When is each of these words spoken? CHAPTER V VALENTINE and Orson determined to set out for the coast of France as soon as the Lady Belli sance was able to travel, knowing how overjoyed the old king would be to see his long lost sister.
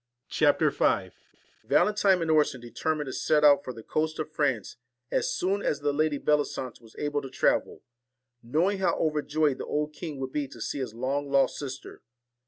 CHAPTER 0.29 0.71
V 0.71 1.11
VALENTINE 1.65 2.23
and 2.23 2.31
Orson 2.31 2.59
determined 2.59 3.05
to 3.05 3.13
set 3.13 3.43
out 3.43 3.63
for 3.63 3.71
the 3.71 3.83
coast 3.83 4.17
of 4.17 4.31
France 4.33 4.77
as 5.11 5.31
soon 5.31 5.61
as 5.61 5.81
the 5.81 5.93
Lady 5.93 6.17
Belli 6.17 6.45
sance 6.45 6.81
was 6.81 6.95
able 6.97 7.21
to 7.21 7.29
travel, 7.29 7.83
knowing 8.41 8.79
how 8.79 8.95
overjoyed 8.97 9.59
the 9.59 9.65
old 9.67 9.93
king 9.93 10.17
would 10.19 10.31
be 10.31 10.47
to 10.47 10.59
see 10.59 10.79
his 10.79 10.95
long 10.95 11.29
lost 11.29 11.59
sister. 11.59 12.01